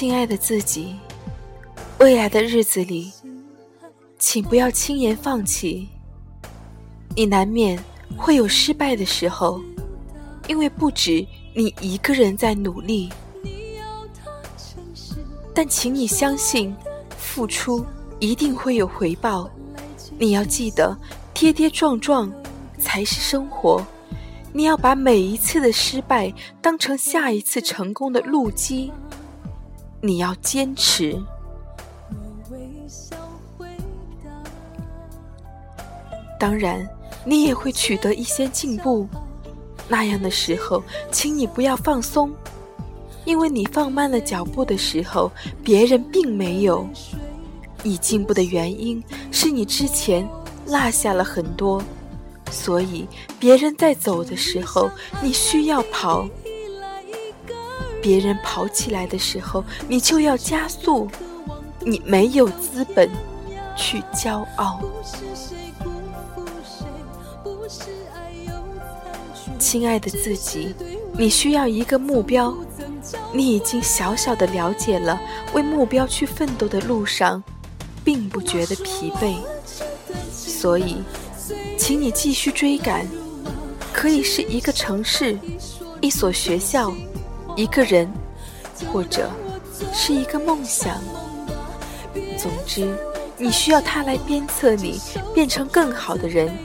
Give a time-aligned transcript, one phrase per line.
[0.00, 0.96] 亲爱的自己，
[1.98, 3.12] 未来的日子里，
[4.18, 5.90] 请不要轻言放弃。
[7.14, 7.78] 你难免
[8.16, 9.60] 会有失败的时候，
[10.48, 11.22] 因为不止
[11.54, 13.10] 你一个人在努力。
[15.54, 16.74] 但请你相信，
[17.18, 17.84] 付出
[18.20, 19.50] 一定会有回报。
[20.18, 20.96] 你要记得，
[21.34, 22.32] 跌跌撞撞
[22.78, 23.86] 才是生活。
[24.50, 28.90] 你要把每一次的失败当成下一次成功的路基。
[30.00, 31.20] 你要坚持。
[36.38, 36.88] 当然，
[37.24, 39.06] 你也会取得一些进步。
[39.88, 42.32] 那样的时候，请你不要放松。
[43.26, 45.30] 因为你放慢了脚步的时候，
[45.62, 46.88] 别人并没有。
[47.82, 50.26] 你进步的原因是你之前
[50.66, 51.82] 落下了很多，
[52.50, 53.06] 所以
[53.38, 54.90] 别人在走的时候，
[55.22, 56.26] 你需要跑；
[58.02, 61.08] 别人跑起来的时候，你就要加速。
[61.82, 63.08] 你没有资本
[63.74, 64.80] 去骄傲。
[69.58, 70.74] 亲爱的自己，
[71.12, 72.54] 你需要一个目标。
[73.32, 75.18] 你已经小小的了解了，
[75.54, 77.42] 为目标去奋斗的路上，
[78.04, 79.36] 并不觉得疲惫，
[80.30, 80.96] 所以，
[81.78, 83.06] 请你继续追赶。
[83.92, 85.38] 可以是一个城市，
[86.00, 86.92] 一所学校，
[87.60, 88.10] 一个人，
[88.90, 89.28] 或者
[89.92, 90.96] 是一个梦想。
[92.38, 92.96] 总之，
[93.36, 94.98] 你需要他来鞭策你
[95.34, 96.56] 变成更好的人，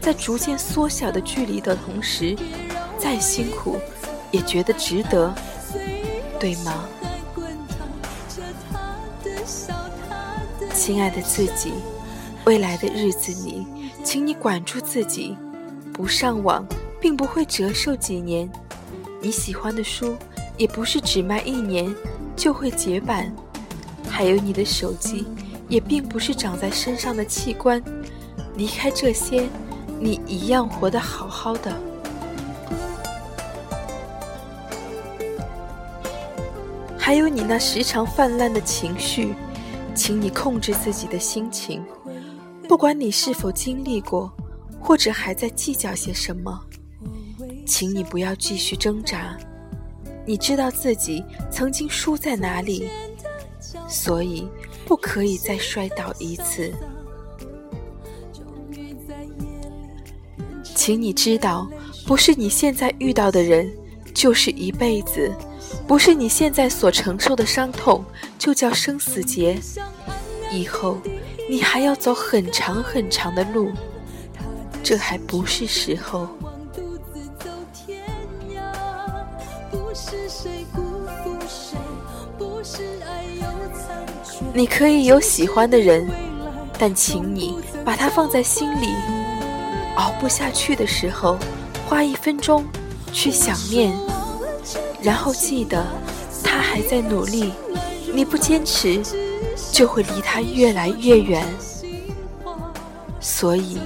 [0.00, 2.34] 在逐渐缩小的距离的同时，
[2.96, 3.76] 再辛苦
[4.30, 5.34] 也觉得值得。
[6.40, 6.88] 对吗，
[10.72, 11.74] 亲爱的自己？
[12.46, 13.66] 未来的日子里，
[14.02, 15.36] 请你管住自己，
[15.92, 16.66] 不上网
[16.98, 18.50] 并不会折寿几年。
[19.20, 20.16] 你喜欢的书
[20.58, 21.94] 也不是只卖一年
[22.36, 23.34] 就会绝版，
[24.08, 25.24] 还有你的手机
[25.68, 27.82] 也并不是长在身上的器官，
[28.56, 29.48] 离开这些，
[30.00, 31.72] 你一样活得好好的。
[36.98, 39.32] 还有你那时常泛滥的情绪，
[39.94, 41.82] 请你控制自己的心情。
[42.68, 44.30] 不管你是否经历过，
[44.78, 46.60] 或者还在计较些什么，
[47.64, 49.34] 请你不要继续挣扎。
[50.28, 52.86] 你知道自己曾经输在哪里，
[53.88, 54.46] 所以
[54.84, 56.70] 不可以再摔倒一次。
[60.62, 61.66] 请你知道，
[62.06, 63.72] 不是你现在遇到的人，
[64.12, 65.32] 就是一辈子。
[65.86, 68.04] 不是你现在所承受的伤痛，
[68.38, 69.58] 就叫生死劫。
[70.52, 70.98] 以后
[71.48, 73.72] 你还要走很长很长的路，
[74.82, 76.28] 这还不是时候。
[84.58, 86.04] 你可以有喜欢的人，
[86.76, 87.54] 但请你
[87.84, 88.88] 把他放在心里。
[89.94, 91.38] 熬不下去的时候，
[91.86, 92.64] 花一分钟
[93.12, 93.96] 去想念。
[95.00, 95.86] 然后记得，
[96.42, 97.52] 他还在努力。
[98.12, 99.00] 你不坚持，
[99.70, 101.46] 就会离他越来越远。
[103.20, 103.78] 所以，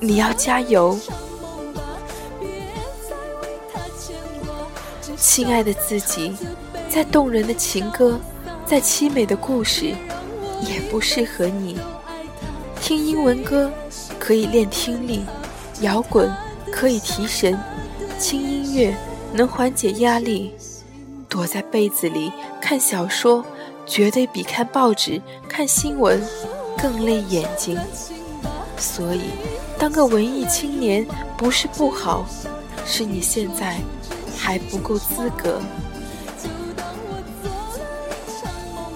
[0.00, 0.98] 你要加油，
[5.18, 6.34] 亲爱的自己。
[6.88, 8.18] 再动人的情歌，
[8.72, 9.94] 再凄美的故事，
[10.62, 11.78] 也不适合你。
[12.80, 13.70] 听英文歌
[14.18, 15.26] 可以练听力，
[15.82, 16.34] 摇滚
[16.72, 17.54] 可以提神，
[18.18, 18.96] 轻音乐。
[19.34, 20.54] 能缓解压力，
[21.28, 23.44] 躲在被子里看小说，
[23.84, 26.18] 绝对比看报纸、看新闻
[26.78, 27.78] 更累眼睛。
[28.78, 29.20] 所以，
[29.78, 31.06] 当个文艺青年
[31.36, 32.24] 不是不好，
[32.86, 33.76] 是你现在
[34.34, 35.60] 还不够资格。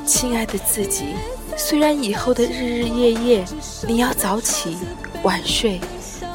[0.07, 1.15] 亲爱的自己，
[1.57, 3.45] 虽然以后的日日夜夜
[3.87, 4.79] 你要早起
[5.25, 5.81] 晚睡，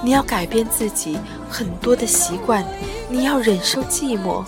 [0.03, 1.17] 你要改变自己
[1.49, 2.65] 很多的习惯。
[3.09, 4.43] 你要忍受寂寞，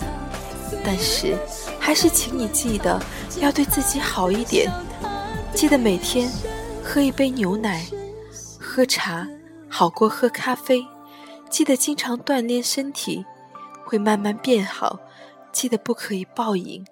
[0.84, 1.36] 但是
[1.80, 3.00] 还是请你记得
[3.40, 4.70] 要对自己好一点。
[5.54, 6.30] 记得每天
[6.82, 7.84] 喝一杯牛奶，
[8.60, 9.26] 喝茶
[9.68, 10.84] 好过喝咖啡。
[11.48, 13.24] 记得经常锻炼身体，
[13.84, 14.98] 会慢慢变好。
[15.50, 16.84] 记得不可以暴饮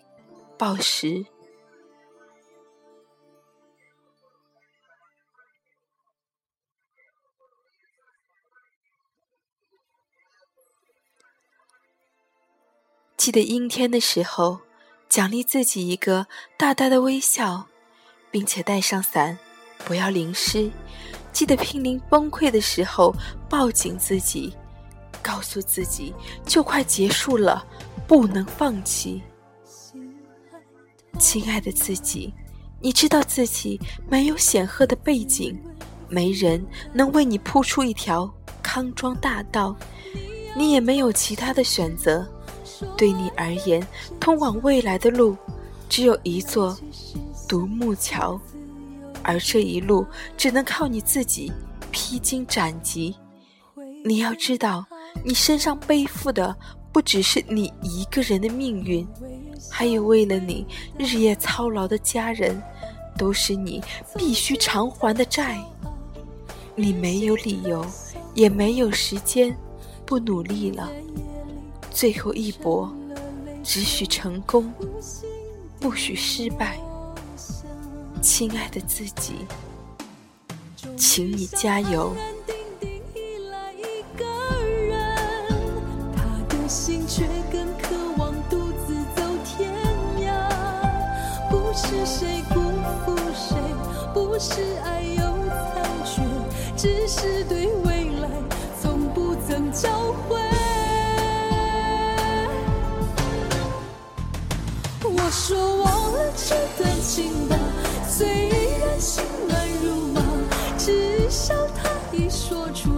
[0.56, 1.24] 暴食。
[13.22, 14.58] 记得阴天的时候，
[15.08, 16.26] 奖励自己一个
[16.58, 17.64] 大大的微笑，
[18.32, 19.38] 并且带上伞，
[19.84, 20.68] 不要淋湿。
[21.32, 23.14] 记得濒临崩溃的时候，
[23.48, 24.52] 抱紧自己，
[25.22, 26.12] 告诉自己
[26.44, 27.64] 就快结束了，
[28.08, 29.22] 不能放弃。
[31.16, 32.34] 亲爱的自己，
[32.80, 33.80] 你知道自己
[34.10, 35.56] 没有显赫的背景，
[36.08, 36.60] 没人
[36.92, 38.28] 能为你铺出一条
[38.64, 39.76] 康庄大道，
[40.56, 42.28] 你也没有其他的选择。
[42.96, 43.86] 对你而言，
[44.20, 45.36] 通往未来的路
[45.88, 46.76] 只有一座
[47.48, 48.40] 独木桥，
[49.22, 50.06] 而这一路
[50.36, 51.52] 只能靠你自己
[51.90, 53.14] 披荆斩棘。
[54.04, 54.84] 你要知道，
[55.24, 56.56] 你身上背负的
[56.92, 59.06] 不只是你一个人的命运。
[59.70, 60.66] 还有为了你
[60.98, 62.60] 日夜操劳的家人，
[63.16, 63.80] 都是你
[64.16, 65.62] 必须偿还的债。
[66.74, 67.86] 你没有理由，
[68.34, 69.56] 也没有时间
[70.04, 70.90] 不努力了。
[71.92, 72.92] 最后一搏，
[73.62, 74.72] 只许成功，
[75.78, 76.78] 不许失败。
[78.20, 79.46] 亲爱的自己，
[80.96, 82.12] 请你加油。
[94.44, 96.20] 是爱有残缺，
[96.76, 98.28] 只是对未来
[98.82, 99.88] 从不曾交
[100.28, 100.61] 汇。
[105.32, 107.56] 说忘了这段情吧，
[108.06, 110.20] 虽然心乱如麻，
[110.76, 112.91] 至少他已说出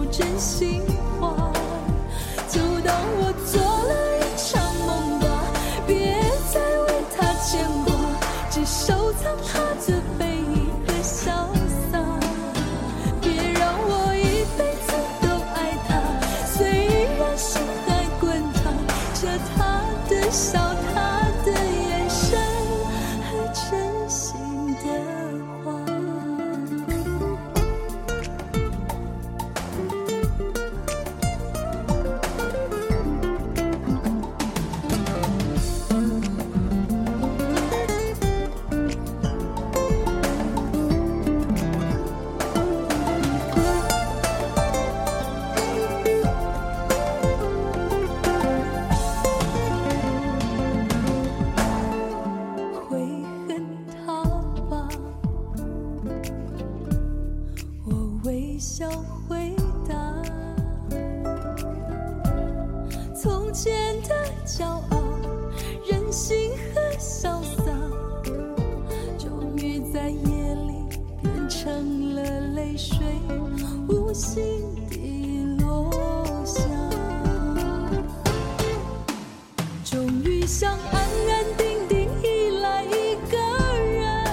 [79.95, 83.37] 终于想安安定定依赖一个
[83.79, 84.25] 人，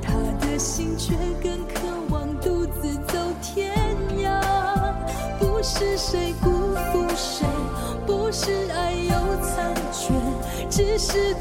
[0.00, 1.80] 他的心却更渴
[2.10, 3.74] 望独自走天
[4.22, 4.40] 涯。
[5.40, 7.44] 不是谁辜负谁，
[8.06, 9.10] 不是爱有
[9.42, 10.14] 残缺，
[10.70, 11.37] 只是。